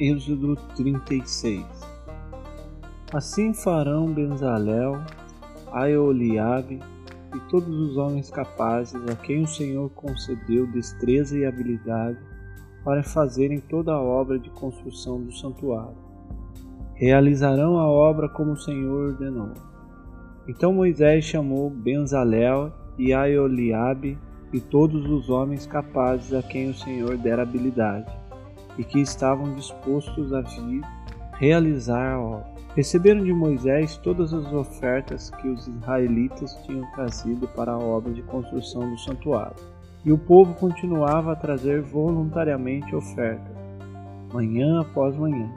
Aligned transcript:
Êxodo 0.00 0.54
36 0.76 1.66
Assim 3.12 3.52
farão 3.52 4.06
Benzalel, 4.06 5.02
Aeoliabe 5.72 6.78
e 7.34 7.40
todos 7.50 7.68
os 7.68 7.96
homens 7.96 8.30
capazes 8.30 8.94
a 9.10 9.16
quem 9.16 9.42
o 9.42 9.48
Senhor 9.48 9.90
concedeu 9.90 10.68
destreza 10.68 11.36
e 11.36 11.44
habilidade 11.44 12.16
para 12.84 13.02
fazerem 13.02 13.58
toda 13.58 13.92
a 13.92 14.00
obra 14.00 14.38
de 14.38 14.48
construção 14.50 15.20
do 15.20 15.32
santuário. 15.32 15.98
Realizarão 16.94 17.76
a 17.80 17.88
obra 17.88 18.28
como 18.28 18.52
o 18.52 18.60
Senhor 18.60 19.08
ordenou. 19.08 19.50
Então 20.46 20.72
Moisés 20.72 21.24
chamou 21.24 21.68
Benzalel 21.70 22.72
e 22.96 23.12
Aeoliabe 23.12 24.16
e 24.52 24.60
todos 24.60 25.10
os 25.10 25.28
homens 25.28 25.66
capazes 25.66 26.32
a 26.32 26.40
quem 26.40 26.70
o 26.70 26.74
Senhor 26.74 27.16
dera 27.16 27.42
habilidade 27.42 28.27
e 28.78 28.84
que 28.84 29.00
estavam 29.00 29.54
dispostos 29.54 30.32
a 30.32 30.40
vir 30.40 30.82
realizar 31.34 32.14
a 32.14 32.20
obra. 32.20 32.58
Receberam 32.74 33.24
de 33.24 33.32
Moisés 33.32 33.96
todas 33.96 34.32
as 34.32 34.52
ofertas 34.52 35.30
que 35.30 35.48
os 35.48 35.66
israelitas 35.66 36.54
tinham 36.64 36.88
trazido 36.92 37.48
para 37.48 37.72
a 37.72 37.78
obra 37.78 38.12
de 38.12 38.22
construção 38.22 38.88
do 38.88 38.98
santuário. 38.98 39.56
E 40.04 40.12
o 40.12 40.18
povo 40.18 40.54
continuava 40.54 41.32
a 41.32 41.36
trazer 41.36 41.82
voluntariamente 41.82 42.94
ofertas, 42.94 43.56
manhã 44.32 44.80
após 44.80 45.16
manhã. 45.16 45.52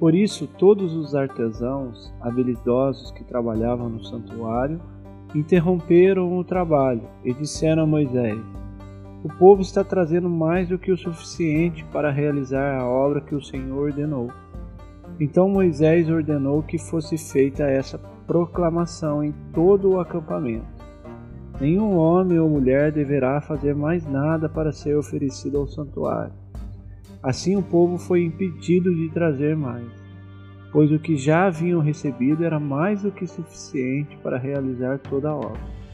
Por 0.00 0.14
isso, 0.14 0.46
todos 0.58 0.92
os 0.94 1.14
artesãos 1.14 2.12
habilidosos 2.20 3.12
que 3.12 3.24
trabalhavam 3.24 3.88
no 3.88 4.04
santuário 4.04 4.80
interromperam 5.34 6.36
o 6.36 6.44
trabalho 6.44 7.08
e 7.24 7.32
disseram 7.32 7.84
a 7.84 7.86
Moisés: 7.86 8.38
O 9.26 9.28
povo 9.28 9.60
está 9.60 9.82
trazendo 9.82 10.30
mais 10.30 10.68
do 10.68 10.78
que 10.78 10.92
o 10.92 10.96
suficiente 10.96 11.84
para 11.86 12.12
realizar 12.12 12.78
a 12.78 12.86
obra 12.86 13.20
que 13.20 13.34
o 13.34 13.42
Senhor 13.42 13.76
ordenou. 13.76 14.30
Então 15.18 15.48
Moisés 15.48 16.08
ordenou 16.08 16.62
que 16.62 16.78
fosse 16.78 17.18
feita 17.18 17.64
essa 17.64 17.98
proclamação 18.24 19.24
em 19.24 19.34
todo 19.52 19.90
o 19.90 19.98
acampamento. 19.98 20.64
Nenhum 21.60 21.96
homem 21.96 22.38
ou 22.38 22.48
mulher 22.48 22.92
deverá 22.92 23.40
fazer 23.40 23.74
mais 23.74 24.06
nada 24.06 24.48
para 24.48 24.70
ser 24.70 24.96
oferecido 24.96 25.58
ao 25.58 25.66
santuário. 25.66 26.32
Assim 27.20 27.56
o 27.56 27.62
povo 27.64 27.98
foi 27.98 28.22
impedido 28.22 28.94
de 28.94 29.08
trazer 29.08 29.56
mais, 29.56 29.90
pois 30.70 30.92
o 30.92 31.00
que 31.00 31.16
já 31.16 31.48
haviam 31.48 31.80
recebido 31.80 32.44
era 32.44 32.60
mais 32.60 33.02
do 33.02 33.10
que 33.10 33.26
suficiente 33.26 34.16
para 34.18 34.38
realizar 34.38 35.00
toda 35.00 35.30
a 35.30 35.34
obra. 35.34 35.85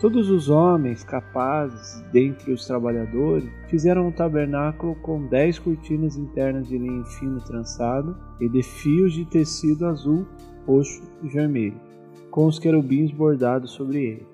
Todos 0.00 0.30
os 0.30 0.48
homens 0.48 1.04
capazes 1.04 2.02
dentre 2.10 2.52
os 2.52 2.66
trabalhadores 2.66 3.46
fizeram 3.68 4.08
um 4.08 4.10
tabernáculo 4.10 4.94
com 4.94 5.26
dez 5.26 5.58
cortinas 5.58 6.16
internas 6.16 6.68
de 6.68 6.78
linho 6.78 7.04
fino 7.04 7.38
trançado 7.42 8.16
e 8.40 8.48
de 8.48 8.62
fios 8.62 9.12
de 9.12 9.26
tecido 9.26 9.86
azul, 9.86 10.26
roxo 10.66 11.02
e 11.22 11.28
vermelho, 11.28 11.78
com 12.30 12.46
os 12.46 12.58
querubins 12.58 13.10
bordados 13.12 13.72
sobre 13.72 14.02
ele. 14.02 14.26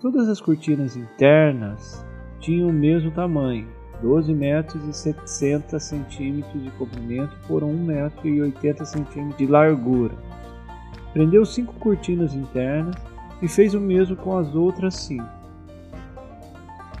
Todas 0.00 0.26
as 0.26 0.40
cortinas 0.40 0.96
internas 0.96 2.02
tinham 2.40 2.70
o 2.70 2.72
mesmo 2.72 3.10
tamanho, 3.10 3.68
12 4.00 4.32
metros 4.32 4.82
e 4.88 4.92
60 4.94 5.78
centímetros 5.80 6.62
de 6.62 6.70
comprimento 6.72 7.36
por 7.46 7.62
1 7.62 7.84
metro 7.84 8.26
e 8.26 8.40
80 8.40 8.86
centímetros 8.86 9.36
de 9.36 9.46
largura. 9.46 10.14
Prendeu 11.12 11.44
cinco 11.44 11.74
cortinas 11.74 12.34
internas 12.34 12.96
e 13.42 13.48
fez 13.48 13.74
o 13.74 13.80
mesmo 13.80 14.16
com 14.16 14.36
as 14.36 14.54
outras 14.54 14.94
cinco. 14.94 15.28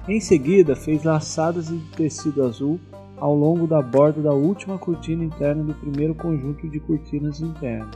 Em 0.06 0.20
seguida, 0.20 0.76
fez 0.76 1.02
laçadas 1.02 1.68
de 1.68 1.78
tecido 1.96 2.44
azul 2.44 2.78
ao 3.16 3.34
longo 3.34 3.66
da 3.66 3.80
borda 3.80 4.20
da 4.20 4.32
última 4.32 4.78
cortina 4.78 5.24
interna 5.24 5.62
do 5.62 5.74
primeiro 5.74 6.14
conjunto 6.14 6.68
de 6.68 6.78
cortinas 6.78 7.40
internas, 7.40 7.94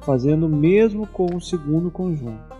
fazendo 0.00 0.46
o 0.46 0.48
mesmo 0.48 1.06
com 1.06 1.26
o 1.36 1.40
segundo 1.40 1.90
conjunto. 1.90 2.56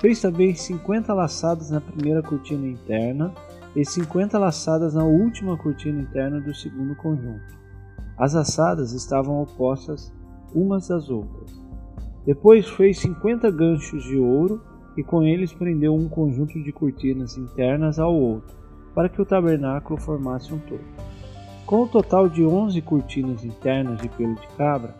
Fez 0.00 0.20
também 0.20 0.54
50 0.54 1.12
laçadas 1.12 1.70
na 1.70 1.80
primeira 1.80 2.22
cortina 2.22 2.66
interna 2.66 3.32
e 3.76 3.84
50 3.84 4.38
laçadas 4.38 4.94
na 4.94 5.04
última 5.04 5.56
cortina 5.56 6.00
interna 6.00 6.40
do 6.40 6.54
segundo 6.54 6.96
conjunto. 6.96 7.60
As 8.18 8.34
laçadas 8.34 8.92
estavam 8.92 9.40
opostas 9.42 10.12
umas 10.54 10.90
às 10.90 11.08
outras. 11.10 11.59
Depois 12.24 12.68
fez 12.68 12.98
cinquenta 12.98 13.50
ganchos 13.50 14.04
de 14.04 14.18
ouro 14.18 14.60
e 14.96 15.02
com 15.02 15.22
eles 15.22 15.52
prendeu 15.52 15.94
um 15.94 16.08
conjunto 16.08 16.62
de 16.62 16.72
cortinas 16.72 17.38
internas 17.38 17.98
ao 17.98 18.14
outro, 18.14 18.56
para 18.94 19.08
que 19.08 19.22
o 19.22 19.24
tabernáculo 19.24 19.98
formasse 19.98 20.52
um 20.52 20.58
todo. 20.58 20.84
Com 21.64 21.82
o 21.82 21.88
total 21.88 22.28
de 22.28 22.44
onze 22.44 22.82
cortinas 22.82 23.44
internas 23.44 24.00
de 24.02 24.08
pelo 24.08 24.34
de 24.34 24.46
cabra, 24.48 24.94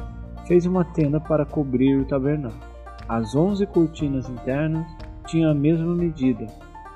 fez 0.46 0.64
uma 0.64 0.84
tenda 0.84 1.20
para 1.20 1.44
cobrir 1.44 2.00
o 2.00 2.04
tabernáculo. 2.04 2.70
As 3.08 3.34
onze 3.34 3.66
cortinas 3.66 4.28
internas 4.28 4.86
tinham 5.26 5.50
a 5.50 5.54
mesma 5.54 5.94
medida, 5.94 6.46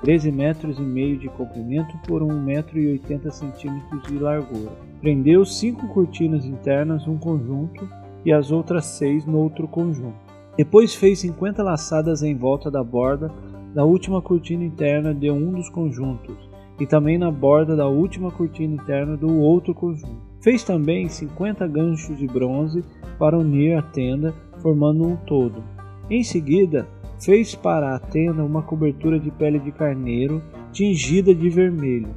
13 0.01 0.31
metros 0.31 0.79
e 0.79 0.81
meio 0.81 1.17
de 1.17 1.27
comprimento 1.29 1.97
por 2.07 2.23
1 2.23 2.41
metro 2.41 2.79
e 2.79 2.91
80 2.93 3.31
centímetros 3.31 4.03
de 4.03 4.17
largura. 4.17 4.71
Prendeu 5.01 5.45
cinco 5.45 5.87
cortinas 5.89 6.45
internas 6.45 7.05
num 7.05 7.17
conjunto 7.17 7.87
e 8.25 8.33
as 8.33 8.51
outras 8.51 8.85
seis 8.85 9.25
no 9.25 9.37
outro 9.37 9.67
conjunto. 9.67 10.25
Depois 10.57 10.95
fez 10.95 11.19
cinquenta 11.19 11.61
laçadas 11.61 12.23
em 12.23 12.35
volta 12.35 12.71
da 12.71 12.83
borda 12.83 13.31
da 13.73 13.83
última 13.83 14.21
cortina 14.21 14.63
interna 14.63 15.13
de 15.13 15.29
um 15.29 15.51
dos 15.51 15.69
conjuntos 15.69 16.49
e 16.79 16.85
também 16.85 17.17
na 17.17 17.29
borda 17.29 17.75
da 17.75 17.87
última 17.87 18.31
cortina 18.31 18.73
interna 18.73 19.15
do 19.15 19.37
outro 19.37 19.73
conjunto. 19.73 20.23
Fez 20.41 20.63
também 20.63 21.07
cinquenta 21.09 21.67
ganchos 21.67 22.17
de 22.17 22.27
bronze 22.27 22.83
para 23.17 23.37
unir 23.37 23.77
a 23.77 23.81
tenda, 23.81 24.33
formando 24.61 25.07
um 25.07 25.15
todo. 25.15 25.63
Em 26.09 26.23
seguida, 26.23 26.87
fez 27.19 27.55
para 27.55 27.95
a 27.95 27.99
tenda 27.99 28.43
uma 28.43 28.61
cobertura 28.61 29.19
de 29.19 29.31
pele 29.31 29.59
de 29.59 29.71
carneiro 29.71 30.41
tingida 30.71 31.33
de 31.33 31.49
vermelho, 31.49 32.09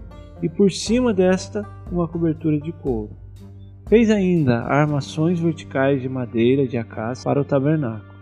e 0.42 0.48
por 0.48 0.70
cima 0.70 1.14
desta 1.14 1.64
uma 1.90 2.08
cobertura 2.08 2.60
de 2.60 2.72
couro. 2.72 3.10
Fez 3.88 4.10
ainda 4.10 4.65
armações 4.65 5.41
verticais 5.41 6.03
de 6.03 6.10
madeira 6.10 6.69
de 6.69 6.76
acácia 6.76 7.25
para 7.25 7.41
o 7.41 7.44
tabernáculo. 7.44 8.19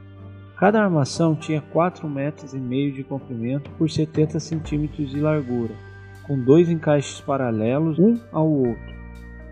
Cada 0.56 0.80
armação 0.80 1.34
tinha 1.34 1.60
4 1.60 2.08
metros 2.08 2.54
e 2.54 2.58
meio 2.58 2.92
de 2.92 3.02
comprimento 3.02 3.68
por 3.72 3.90
70 3.90 4.38
centímetros 4.38 5.10
de 5.10 5.18
largura, 5.18 5.74
com 6.24 6.38
dois 6.38 6.70
encaixes 6.70 7.20
paralelos 7.20 7.98
um 7.98 8.16
ao 8.30 8.48
outro, 8.48 8.94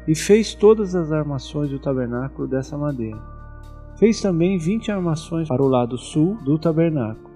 e 0.06 0.14
fez 0.14 0.54
todas 0.54 0.94
as 0.94 1.10
armações 1.10 1.70
do 1.70 1.80
tabernáculo 1.80 2.46
dessa 2.46 2.78
madeira. 2.78 3.20
Fez 3.98 4.20
também 4.20 4.56
20 4.56 4.92
armações 4.92 5.48
para 5.48 5.62
o 5.62 5.68
lado 5.68 5.98
sul 5.98 6.36
do 6.44 6.56
tabernáculo, 6.56 7.34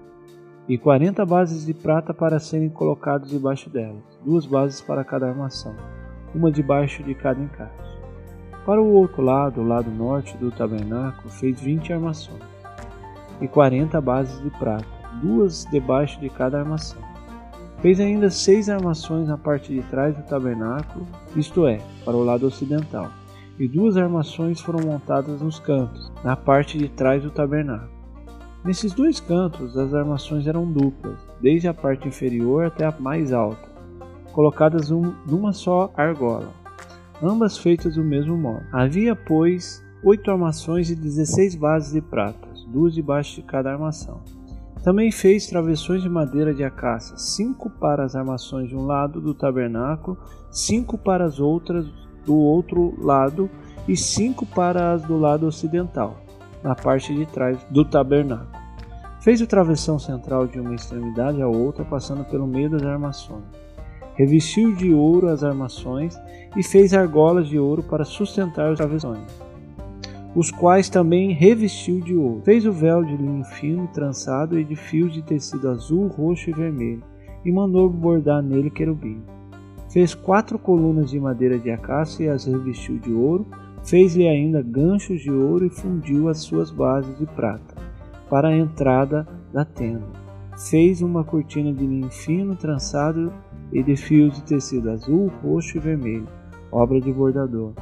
e 0.69 0.77
40 0.77 1.25
bases 1.25 1.65
de 1.65 1.73
prata 1.73 2.13
para 2.13 2.39
serem 2.39 2.69
colocadas 2.69 3.29
debaixo 3.29 3.69
delas, 3.69 4.17
duas 4.23 4.45
bases 4.45 4.79
para 4.79 5.03
cada 5.03 5.27
armação, 5.27 5.75
uma 6.33 6.49
debaixo 6.49 7.03
de 7.03 7.13
cada 7.13 7.41
encaixe. 7.41 7.88
Para 8.65 8.81
o 8.81 8.93
outro 8.93 9.21
lado, 9.21 9.61
o 9.61 9.67
lado 9.67 9.89
norte 9.89 10.37
do 10.37 10.51
tabernáculo, 10.51 11.29
fez 11.29 11.59
vinte 11.59 11.91
armações 11.91 12.43
e 13.41 13.47
quarenta 13.47 14.01
bases 14.01 14.41
de 14.41 14.49
prata, 14.51 14.85
duas 15.21 15.65
debaixo 15.71 16.19
de 16.19 16.29
cada 16.29 16.59
armação. 16.59 17.01
Fez 17.81 17.99
ainda 17.99 18.29
seis 18.29 18.69
armações 18.69 19.27
na 19.27 19.37
parte 19.37 19.73
de 19.73 19.81
trás 19.83 20.15
do 20.15 20.23
tabernáculo, 20.23 21.07
isto 21.35 21.65
é, 21.65 21.79
para 22.03 22.15
o 22.15 22.23
lado 22.23 22.45
ocidental, 22.45 23.09
e 23.57 23.67
duas 23.67 23.95
armações 23.95 24.59
foram 24.59 24.85
montadas 24.85 25.41
nos 25.41 25.59
cantos, 25.59 26.11
na 26.23 26.35
parte 26.35 26.77
de 26.77 26.89
trás 26.89 27.23
do 27.23 27.31
tabernáculo. 27.31 27.89
Nesses 28.65 28.93
dois 28.93 29.21
cantos, 29.21 29.77
as 29.77 29.93
armações 29.93 30.45
eram 30.45 30.69
duplas, 30.69 31.17
desde 31.41 31.69
a 31.69 31.73
parte 31.73 32.09
inferior 32.09 32.65
até 32.65 32.85
a 32.85 32.93
mais 32.99 33.31
alta, 33.31 33.69
colocadas 34.33 34.91
um, 34.91 35.13
numa 35.25 35.53
só 35.53 35.89
argola 35.95 36.58
ambas 37.21 37.57
feitas 37.57 37.95
do 37.95 38.03
mesmo 38.03 38.37
modo. 38.37 38.63
Havia, 38.71 39.15
pois, 39.15 39.83
oito 40.03 40.31
armações 40.31 40.89
e 40.89 40.95
dezesseis 40.95 41.55
bases 41.55 41.93
de 41.93 42.01
pratas, 42.01 42.63
duas 42.65 42.93
debaixo 42.93 43.35
de 43.35 43.43
cada 43.43 43.71
armação. 43.71 44.21
Também 44.83 45.11
fez 45.11 45.45
travessões 45.45 46.01
de 46.01 46.09
madeira 46.09 46.53
de 46.53 46.63
acácia, 46.63 47.17
cinco 47.17 47.69
para 47.69 48.03
as 48.03 48.15
armações 48.15 48.69
de 48.69 48.75
um 48.75 48.85
lado 48.85 49.19
do 49.19 49.33
tabernáculo, 49.33 50.17
cinco 50.49 50.97
para 50.97 51.25
as 51.25 51.39
outras 51.39 51.85
do 52.25 52.37
outro 52.37 52.95
lado 53.03 53.49
e 53.87 53.97
cinco 53.97 54.45
para 54.45 54.93
as 54.93 55.03
do 55.03 55.17
lado 55.17 55.45
ocidental, 55.45 56.21
na 56.63 56.75
parte 56.75 57.13
de 57.13 57.25
trás 57.25 57.57
do 57.69 57.83
tabernáculo. 57.83 58.57
Fez 59.19 59.41
o 59.41 59.47
travessão 59.47 59.99
central 59.99 60.47
de 60.47 60.59
uma 60.61 60.73
extremidade 60.73 61.41
à 61.41 61.47
outra, 61.47 61.83
passando 61.83 62.23
pelo 62.23 62.47
meio 62.47 62.69
das 62.69 62.83
armações 62.83 63.43
revestiu 64.19 64.75
de 64.75 64.93
ouro 64.93 65.29
as 65.29 65.45
armações 65.45 66.19
e 66.57 66.61
fez 66.61 66.93
argolas 66.93 67.47
de 67.47 67.57
ouro 67.57 67.81
para 67.81 68.03
sustentar 68.03 68.69
os 68.69 68.77
travessões, 68.77 69.23
os 70.35 70.51
quais 70.51 70.89
também 70.89 71.31
revestiu 71.31 72.01
de 72.01 72.17
ouro. 72.17 72.41
Fez 72.43 72.65
o 72.65 72.73
véu 72.73 73.01
de 73.01 73.15
linho 73.15 73.45
fino 73.45 73.87
trançado 73.87 74.59
e 74.59 74.65
de 74.65 74.75
fios 74.75 75.13
de 75.13 75.21
tecido 75.21 75.69
azul, 75.69 76.07
roxo 76.07 76.49
e 76.49 76.53
vermelho, 76.53 77.01
e 77.45 77.51
mandou 77.51 77.89
bordar 77.89 78.43
nele 78.43 78.69
querubim. 78.69 79.21
Fez 79.89 80.13
quatro 80.13 80.59
colunas 80.59 81.11
de 81.11 81.17
madeira 81.17 81.57
de 81.57 81.71
acácia 81.71 82.25
e 82.25 82.27
as 82.27 82.43
revestiu 82.43 82.99
de 82.99 83.13
ouro. 83.13 83.47
Fez-lhe 83.85 84.27
ainda 84.27 84.61
ganchos 84.61 85.21
de 85.21 85.31
ouro 85.31 85.65
e 85.65 85.69
fundiu 85.69 86.27
as 86.27 86.39
suas 86.39 86.69
bases 86.69 87.17
de 87.17 87.25
prata 87.25 87.73
para 88.29 88.49
a 88.49 88.57
entrada 88.57 89.25
da 89.53 89.63
tenda. 89.63 90.19
Fez 90.69 91.01
uma 91.01 91.23
cortina 91.23 91.71
de 91.71 91.87
linho 91.87 92.11
fino 92.11 92.53
trançado 92.53 93.31
e 93.71 93.83
de 93.83 93.95
fios 93.95 94.35
de 94.35 94.43
tecido 94.43 94.89
azul, 94.89 95.31
roxo 95.43 95.77
e 95.77 95.79
vermelho, 95.79 96.27
obra 96.71 96.99
de 96.99 97.11
bordador. 97.11 97.73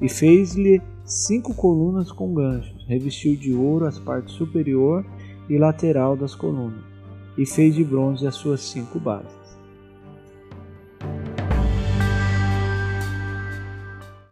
E 0.00 0.08
fez-lhe 0.08 0.80
cinco 1.04 1.54
colunas 1.54 2.10
com 2.10 2.34
ganchos, 2.34 2.84
revestiu 2.88 3.36
de 3.36 3.52
ouro 3.52 3.86
as 3.86 3.98
partes 3.98 4.34
superior 4.34 5.04
e 5.48 5.58
lateral 5.58 6.16
das 6.16 6.34
colunas, 6.34 6.84
e 7.36 7.44
fez 7.44 7.74
de 7.74 7.84
bronze 7.84 8.26
as 8.26 8.34
suas 8.34 8.60
cinco 8.60 8.98
bases. 8.98 9.41